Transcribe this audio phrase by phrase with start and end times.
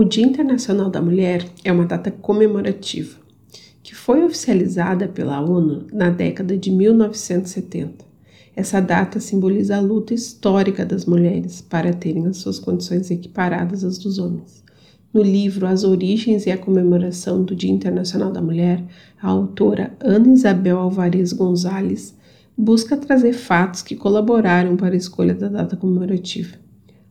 [0.00, 3.18] O Dia Internacional da Mulher é uma data comemorativa
[3.82, 8.02] que foi oficializada pela ONU na década de 1970.
[8.56, 13.98] Essa data simboliza a luta histórica das mulheres para terem as suas condições equiparadas às
[13.98, 14.64] dos homens.
[15.12, 18.82] No livro As Origens e a Comemoração do Dia Internacional da Mulher,
[19.20, 22.16] a autora Ana Isabel Alvarez Gonzalez
[22.56, 26.56] busca trazer fatos que colaboraram para a escolha da data comemorativa.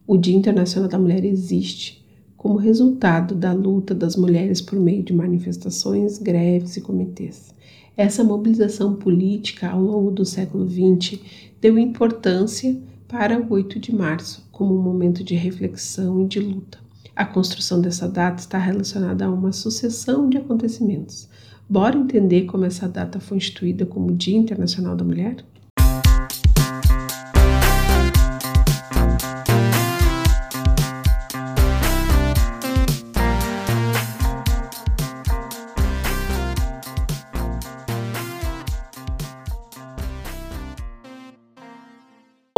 [0.08, 1.99] O Dia Internacional da Mulher existe
[2.40, 7.54] como resultado da luta das mulheres por meio de manifestações, greves e comitês.
[7.98, 11.20] Essa mobilização política ao longo do século XX
[11.60, 12.78] deu importância
[13.10, 16.80] para o 8 de março como um momento de reflexão e de luta.
[17.14, 21.28] A construção dessa data está relacionada a uma sucessão de acontecimentos.
[21.68, 25.44] Bora entender como essa data foi instituída como Dia Internacional da Mulher?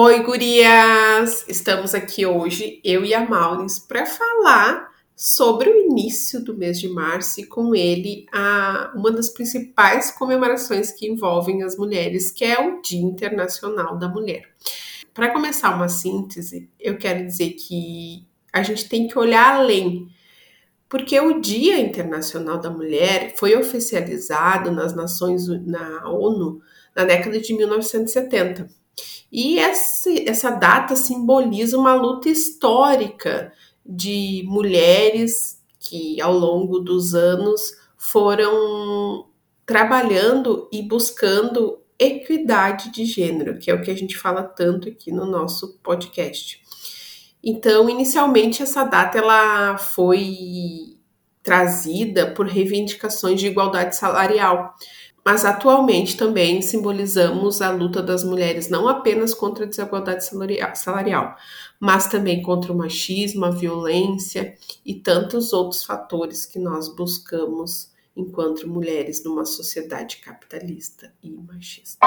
[0.04, 1.46] Oi, gurias!
[1.48, 6.90] Estamos aqui hoje, eu e a Maurins, para falar sobre o início do mês de
[6.90, 12.60] março e com ele a, uma das principais comemorações que envolvem as mulheres, que é
[12.60, 14.50] o Dia Internacional da Mulher.
[15.14, 20.08] Para começar uma síntese, eu quero dizer que a gente tem que olhar além,
[20.90, 26.60] porque o Dia Internacional da Mulher foi oficializado nas Nações na ONU
[26.96, 28.81] na década de 1970
[29.32, 33.54] e essa, data simboliza uma luta histórica
[33.86, 39.28] de mulheres que, ao longo dos anos, foram
[39.66, 45.12] trabalhando e buscando equidade de gênero, que é o que a gente fala tanto aqui
[45.12, 46.62] no nosso podcast.
[47.44, 50.98] Então, inicialmente essa data ela foi
[51.42, 54.76] trazida por reivindicações de igualdade salarial,
[55.26, 60.26] mas atualmente também simbolizamos a luta das mulheres não apenas contra a desigualdade
[60.76, 61.36] salarial,
[61.80, 68.68] mas também contra o machismo, a violência e tantos outros fatores que nós buscamos enquanto
[68.68, 72.00] mulheres numa sociedade capitalista e machista.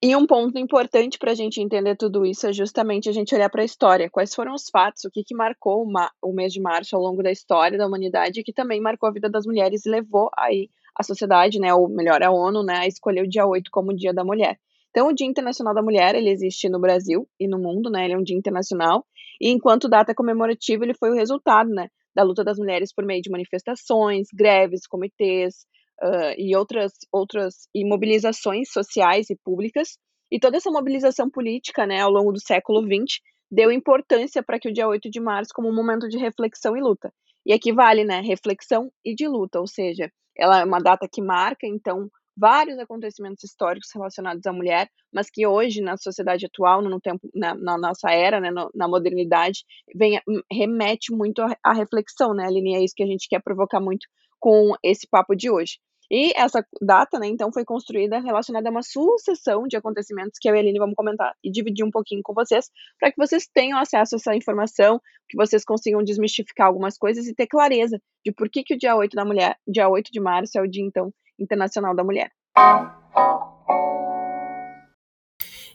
[0.00, 3.50] E um ponto importante para a gente entender tudo isso é justamente a gente olhar
[3.50, 4.08] para a história.
[4.08, 5.84] Quais foram os fatos, o que, que marcou
[6.22, 9.28] o mês de março ao longo da história da humanidade, que também marcou a vida
[9.28, 13.22] das mulheres e levou aí a sociedade, né, ou melhor, a ONU, né, a escolher
[13.24, 14.56] o dia 8 como o Dia da Mulher.
[14.90, 18.14] Então, o Dia Internacional da Mulher, ele existe no Brasil e no mundo, né, ele
[18.14, 19.04] é um dia internacional,
[19.40, 23.22] e enquanto data comemorativa, ele foi o resultado, né, da luta das mulheres por meio
[23.22, 25.66] de manifestações, greves, comitês,
[26.02, 29.98] uh, e outras, outras e mobilizações sociais e públicas.
[30.30, 33.20] E toda essa mobilização política, né, ao longo do século XX,
[33.50, 36.80] deu importância para que o dia 8 de março como um momento de reflexão e
[36.80, 37.12] luta.
[37.46, 41.22] E aqui vale, né, reflexão e de luta, ou seja, ela é uma data que
[41.22, 47.00] marca, então, vários acontecimentos históricos relacionados à mulher, mas que hoje, na sociedade atual, no
[47.00, 49.64] tempo, na, na nossa era, né, no, na modernidade,
[49.94, 50.20] vem,
[50.50, 52.76] remete muito à reflexão, né, Aline?
[52.76, 54.06] É isso que a gente quer provocar muito
[54.38, 55.78] com esse papo de hoje.
[56.10, 60.54] E essa data, né, então, foi construída relacionada a uma sucessão de acontecimentos que eu
[60.54, 63.78] e a Aline vamos comentar e dividir um pouquinho com vocês, para que vocês tenham
[63.78, 68.48] acesso a essa informação, que vocês consigam desmistificar algumas coisas e ter clareza de por
[68.48, 71.12] que, que o dia 8 da mulher, dia 8 de março é o Dia, então,
[71.38, 72.30] Internacional da Mulher.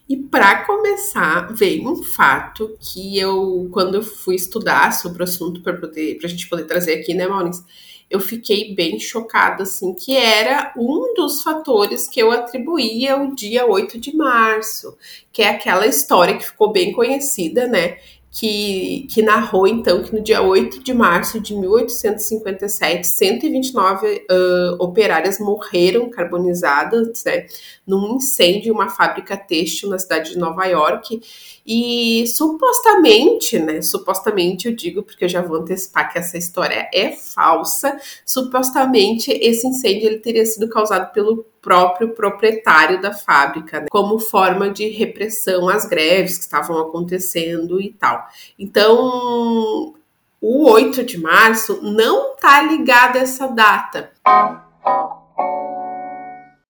[0.09, 5.73] E para começar, veio um fato que eu, quando fui estudar sobre o assunto para
[5.73, 7.63] a gente poder trazer aqui, né, Maurício?
[8.09, 13.65] Eu fiquei bem chocada, assim, que era um dos fatores que eu atribuía o dia
[13.65, 14.97] 8 de março,
[15.31, 17.97] que é aquela história que ficou bem conhecida, né?
[18.33, 25.37] que, que narrou então que no dia 8 de março de 1857, 129 uh, operárias
[25.37, 27.45] morreram carbonizadas né,
[27.85, 31.21] num incêndio em uma fábrica têxtil na cidade de Nova York.
[31.65, 33.81] E supostamente, né?
[33.81, 37.97] Supostamente eu digo, porque eu já vou antecipar que essa história é falsa.
[38.25, 44.69] Supostamente esse incêndio ele teria sido causado pelo próprio proprietário da fábrica, né, como forma
[44.69, 48.27] de repressão às greves que estavam acontecendo e tal.
[48.59, 49.93] Então,
[50.41, 54.11] o 8 de março não está ligado a essa data.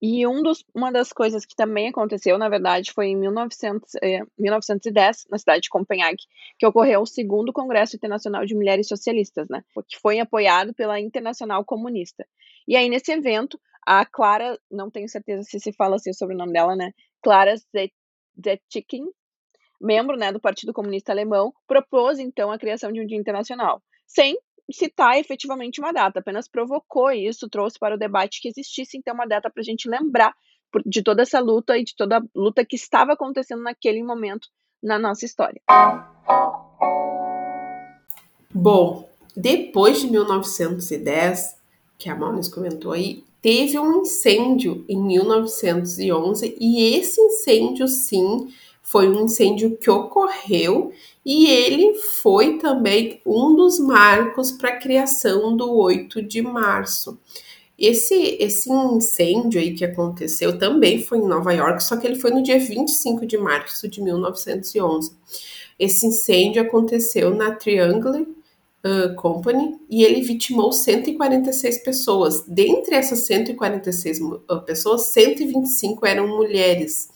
[0.06, 4.20] E um dos, uma das coisas que também aconteceu, na verdade, foi em 1900, eh,
[4.38, 6.24] 1910, na cidade de Copenhague,
[6.58, 9.64] que ocorreu o segundo Congresso Internacional de Mulheres Socialistas, né?
[9.88, 12.26] Que foi apoiado pela Internacional Comunista.
[12.68, 16.38] E aí, nesse evento, a Clara, não tenho certeza se se fala assim sobre o
[16.38, 16.92] nome dela, né?
[17.22, 17.54] Clara
[18.36, 19.06] Zetkin,
[19.80, 24.36] membro né, do Partido Comunista Alemão, propôs então a criação de um dia internacional, sem
[24.70, 29.26] citar efetivamente uma data, apenas provocou isso, trouxe para o debate que existisse então uma
[29.26, 30.34] data para a gente lembrar
[30.84, 34.48] de toda essa luta e de toda a luta que estava acontecendo naquele momento
[34.82, 35.60] na nossa história.
[38.52, 41.56] Bom, depois de 1910,
[41.98, 48.48] que a Maunis comentou aí, teve um incêndio em 1911 e esse incêndio, sim,
[48.82, 50.92] foi um incêndio que ocorreu
[51.24, 57.18] e ele foi também um dos marcos para a criação do 8 de março.
[57.78, 62.30] Esse, esse incêndio aí que aconteceu também foi em Nova York, só que ele foi
[62.30, 65.12] no dia 25 de março de 1911.
[65.78, 68.28] Esse incêndio aconteceu na Triangle
[68.84, 72.44] uh, Company e ele vitimou 146 pessoas.
[72.46, 77.08] Dentre essas 146 uh, pessoas, 125 eram mulheres.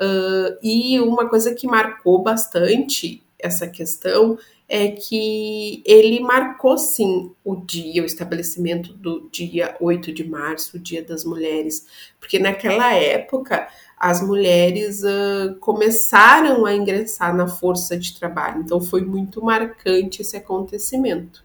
[0.00, 7.56] Uh, e uma coisa que marcou bastante essa questão é que ele marcou sim o
[7.56, 11.86] dia, o estabelecimento do dia 8 de março, o Dia das Mulheres,
[12.18, 13.68] porque naquela época
[13.98, 20.36] as mulheres uh, começaram a ingressar na força de trabalho, então foi muito marcante esse
[20.36, 21.44] acontecimento.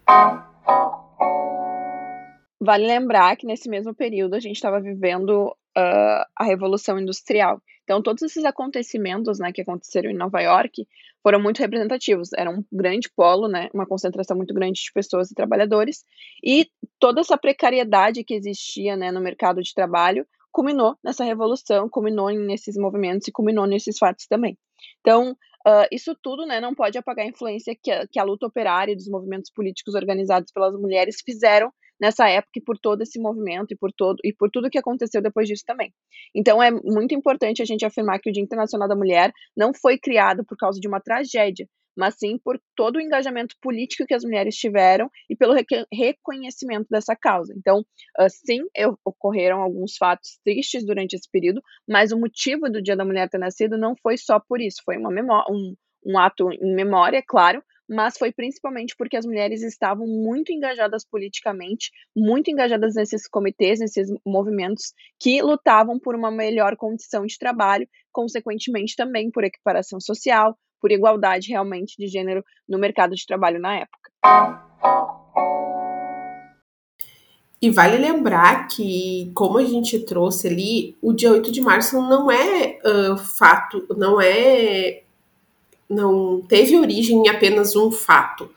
[2.60, 7.62] Vale lembrar que nesse mesmo período a gente estava vivendo uh, a Revolução Industrial.
[7.84, 10.86] Então, todos esses acontecimentos né, que aconteceram em Nova York
[11.24, 12.34] foram muito representativos.
[12.34, 16.04] Era um grande polo, né, uma concentração muito grande de pessoas e trabalhadores,
[16.44, 16.68] e
[17.00, 22.76] toda essa precariedade que existia né, no mercado de trabalho culminou nessa revolução, culminou nesses
[22.76, 24.58] movimentos e culminou nesses fatos também.
[25.02, 28.48] Então, uh, isso tudo né, não pode apagar a influência que a, que a luta
[28.48, 33.20] operária e dos movimentos políticos organizados pelas mulheres fizeram nessa época e por todo esse
[33.20, 35.94] movimento e por todo e por tudo que aconteceu depois disso também.
[36.36, 39.98] Então é muito importante a gente afirmar que o Dia Internacional da Mulher não foi
[39.98, 41.68] criado por causa de uma tragédia,
[41.98, 45.56] mas sim por todo o engajamento político que as mulheres tiveram e pelo
[45.92, 47.54] reconhecimento dessa causa.
[47.58, 48.62] Então, uh, sim,
[49.04, 53.40] ocorreram alguns fatos tristes durante esse período, mas o motivo do Dia da Mulher ter
[53.40, 57.64] nascido não foi só por isso, foi uma memória, um, um ato em memória, claro,
[57.90, 64.10] mas foi principalmente porque as mulheres estavam muito engajadas politicamente, muito engajadas nesses comitês, nesses
[64.26, 70.92] movimentos que lutavam por uma melhor condição de trabalho, consequentemente também por equiparação social, por
[70.92, 74.12] igualdade realmente de gênero no mercado de trabalho na época.
[77.60, 82.30] E vale lembrar que, como a gente trouxe ali, o dia 8 de março não
[82.32, 85.02] é uh, fato, não é
[85.90, 88.50] não teve origem em apenas um fato.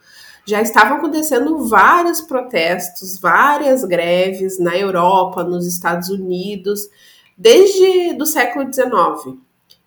[0.46, 6.88] Já estavam acontecendo vários protestos, várias greves na Europa, nos Estados Unidos,
[7.36, 9.38] desde do século XIX.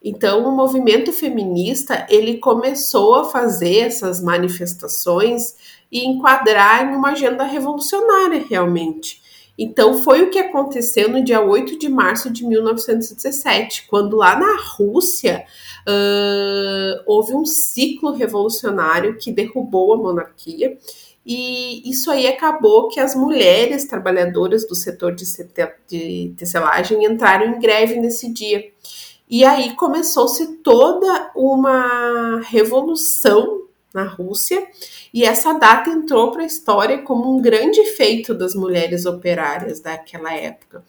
[0.04, 5.56] Então, o movimento feminista ele começou a fazer essas manifestações
[5.92, 9.22] e enquadrar em uma agenda revolucionária realmente.
[9.58, 14.58] Então, foi o que aconteceu no dia 8 de março de 1917, quando lá na
[14.76, 15.46] Rússia
[15.88, 20.78] uh, houve um ciclo revolucionário que derrubou a monarquia.
[21.26, 25.26] E isso aí acabou que as mulheres trabalhadoras do setor de,
[25.88, 28.72] de tecelagem entraram em greve nesse dia.
[29.30, 33.64] E aí começou-se toda uma revolução
[33.94, 34.68] na Rússia,
[35.14, 40.34] e essa data entrou para a história como um grande feito das mulheres operárias daquela
[40.34, 40.84] época.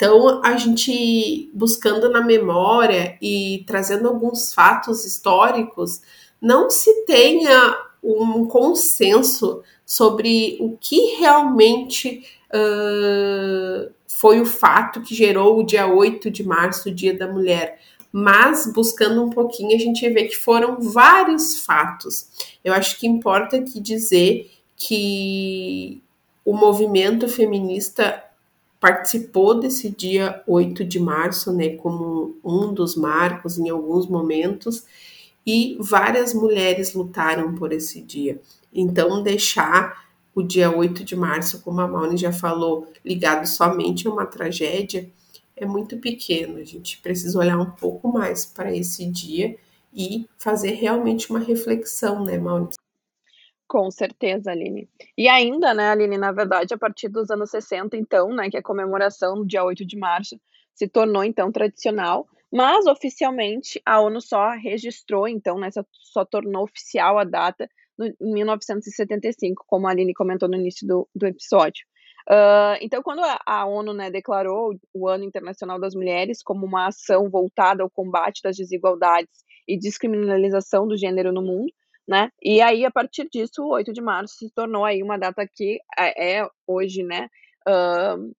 [0.00, 6.00] Então, a gente buscando na memória e trazendo alguns fatos históricos,
[6.40, 15.58] não se tenha um consenso sobre o que realmente uh, foi o fato que gerou
[15.58, 17.78] o dia 8 de março, o Dia da Mulher.
[18.10, 22.30] Mas, buscando um pouquinho, a gente vê que foram vários fatos.
[22.64, 26.02] Eu acho que importa aqui dizer que
[26.42, 28.29] o movimento feminista
[28.80, 34.84] participou desse dia 8 de março, né, como um dos marcos em alguns momentos,
[35.46, 38.40] e várias mulheres lutaram por esse dia.
[38.72, 44.10] Então, deixar o dia 8 de março, como a Mauni já falou, ligado somente a
[44.10, 45.10] uma tragédia,
[45.56, 46.56] é muito pequeno.
[46.56, 49.56] A gente precisa olhar um pouco mais para esse dia
[49.92, 52.79] e fazer realmente uma reflexão, né, Mauni?
[53.70, 54.88] Com certeza, Aline.
[55.16, 58.62] E ainda, né, Aline, na verdade, a partir dos anos 60, então, né, que a
[58.62, 60.36] comemoração do dia 8 de março
[60.74, 67.16] se tornou, então, tradicional, mas oficialmente a ONU só registrou, então, né, só, tornou oficial
[67.16, 71.86] a data no, em 1975, como a Aline comentou no início do, do episódio.
[72.28, 76.88] Uh, então, quando a, a ONU né, declarou o Ano Internacional das Mulheres como uma
[76.88, 81.72] ação voltada ao combate das desigualdades e descriminalização do gênero no mundo,
[82.10, 82.28] né?
[82.42, 85.78] E aí, a partir disso, o 8 de março se tornou aí uma data que
[85.96, 87.28] é, é hoje, né,
[87.68, 88.34] uh,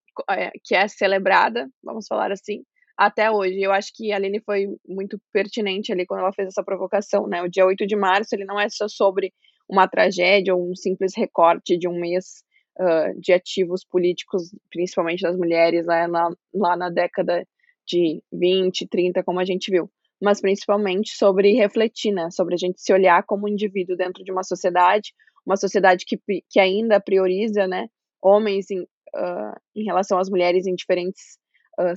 [0.62, 2.66] que é celebrada, vamos falar assim,
[2.98, 3.62] até hoje.
[3.62, 7.42] Eu acho que a Aline foi muito pertinente ali quando ela fez essa provocação, né?
[7.42, 9.34] O dia 8 de março, ele não é só sobre
[9.70, 12.44] uma tragédia ou um simples recorte de um mês
[12.78, 17.48] uh, de ativos políticos, principalmente das mulheres, né, lá, lá na década
[17.88, 19.90] de 20, 30, como a gente viu
[20.22, 24.44] mas principalmente sobre refletir, né, sobre a gente se olhar como indivíduo dentro de uma
[24.44, 25.14] sociedade,
[25.46, 27.88] uma sociedade que, que ainda prioriza, né,
[28.22, 31.40] homens em, uh, em relação às mulheres em diferentes
[31.80, 31.96] uh,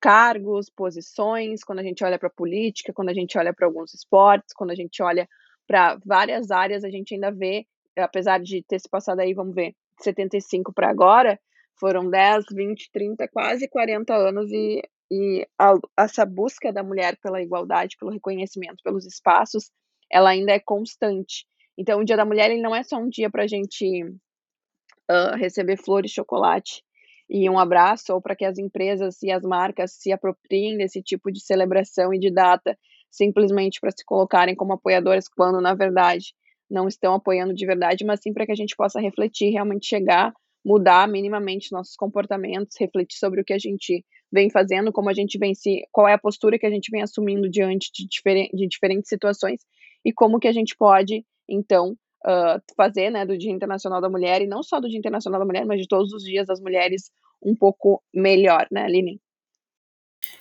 [0.00, 3.92] cargos, posições, quando a gente olha para a política, quando a gente olha para alguns
[3.92, 5.28] esportes, quando a gente olha
[5.66, 7.66] para várias áreas, a gente ainda vê,
[7.98, 11.38] apesar de ter se passado aí, vamos ver, 75 para agora,
[11.78, 17.40] foram 10, 20, 30, quase 40 anos e e a, essa busca da mulher pela
[17.40, 19.70] igualdade, pelo reconhecimento, pelos espaços,
[20.10, 21.46] ela ainda é constante.
[21.78, 25.36] Então, o Dia da Mulher ele não é só um dia para a gente uh,
[25.36, 26.82] receber flores, chocolate
[27.28, 31.30] e um abraço, ou para que as empresas e as marcas se apropriem desse tipo
[31.30, 32.78] de celebração e de data,
[33.10, 36.34] simplesmente para se colocarem como apoiadoras, quando na verdade
[36.70, 40.32] não estão apoiando de verdade, mas sim para que a gente possa refletir, realmente chegar,
[40.64, 45.38] mudar minimamente nossos comportamentos, refletir sobre o que a gente vem fazendo, como a gente
[45.38, 48.66] vem se, qual é a postura que a gente vem assumindo diante de, diferen, de
[48.66, 49.60] diferentes situações
[50.04, 54.42] e como que a gente pode, então, uh, fazer, né, do Dia Internacional da Mulher,
[54.42, 57.10] e não só do Dia Internacional da Mulher, mas de todos os dias das mulheres
[57.42, 59.20] um pouco melhor, né, Aline?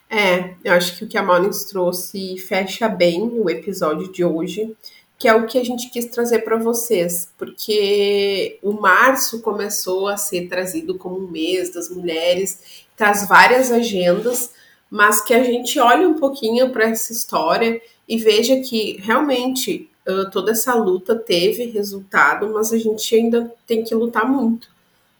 [0.10, 4.76] É, eu acho que o que a Molins trouxe fecha bem o episódio de hoje
[5.18, 10.18] que é o que a gente quis trazer para vocês, porque o março começou a
[10.18, 14.52] ser trazido como mês das mulheres, traz várias agendas,
[14.90, 20.30] mas que a gente olhe um pouquinho para essa história e veja que realmente uh,
[20.30, 24.70] toda essa luta teve resultado, mas a gente ainda tem que lutar muito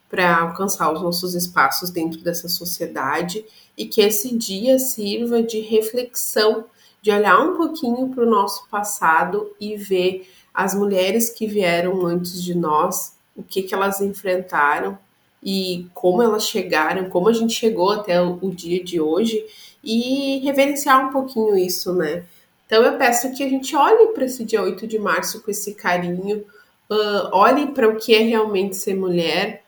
[0.10, 3.44] para alcançar os nossos espaços dentro dessa sociedade
[3.78, 6.66] e que esse dia sirva de reflexão
[7.02, 12.42] de olhar um pouquinho para o nosso passado e ver as mulheres que vieram antes
[12.42, 14.98] de nós, o que, que elas enfrentaram
[15.46, 19.46] e como elas chegaram, como a gente chegou até o, o dia de hoje
[19.84, 22.24] e reverenciar um pouquinho isso, né?
[22.66, 25.76] Então eu peço que a gente olhe para esse dia 8 de março com esse
[25.76, 26.40] carinho,
[26.90, 29.64] uh, olhe para o que é realmente ser mulher,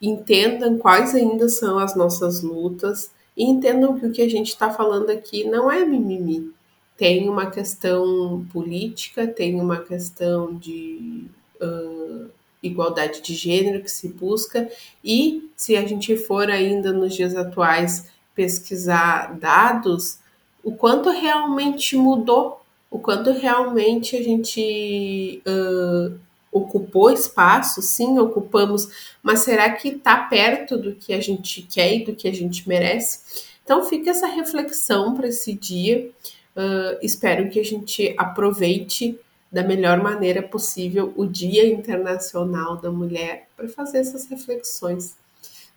[0.00, 4.70] entendam quais ainda são as nossas lutas e entendam que o que a gente está
[4.70, 6.50] falando aqui não é mimimi,
[6.96, 11.26] tem uma questão política, tem uma questão de
[11.60, 12.30] uh,
[12.62, 14.68] igualdade de gênero que se busca,
[15.04, 20.18] e se a gente for ainda nos dias atuais pesquisar dados,
[20.62, 22.60] o quanto realmente mudou,
[22.90, 26.18] o quanto realmente a gente uh,
[26.50, 28.88] ocupou espaço, sim, ocupamos,
[29.22, 32.68] mas será que está perto do que a gente quer e do que a gente
[32.68, 33.46] merece?
[33.62, 36.10] Então fica essa reflexão para esse dia.
[36.56, 39.18] Uh, espero que a gente aproveite
[39.50, 45.16] da melhor maneira possível o Dia Internacional da Mulher para fazer essas reflexões.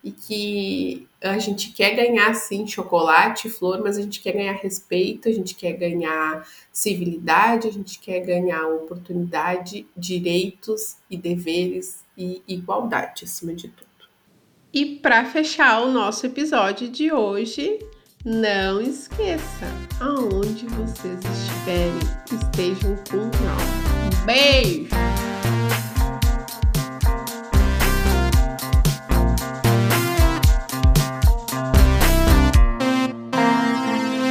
[0.04, 5.28] E que a gente quer ganhar, sim, chocolate, flor, mas a gente quer ganhar respeito,
[5.28, 13.24] a gente quer ganhar civilidade, a gente quer ganhar oportunidade, direitos e deveres e igualdade,
[13.24, 13.92] acima de tudo.
[14.72, 17.78] E para fechar o nosso episódio de hoje,
[18.24, 19.66] não esqueça,
[20.00, 21.98] aonde vocês estiverem,
[22.30, 24.22] estejam com nós.
[24.22, 25.21] Um beijo!